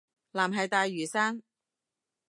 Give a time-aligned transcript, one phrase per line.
[0.33, 1.43] 藍係大嶼山